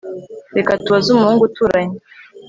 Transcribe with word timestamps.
Reka 0.57 0.71
tubaze 0.83 1.07
umuhungu 1.11 1.43
uturanye 1.45 1.97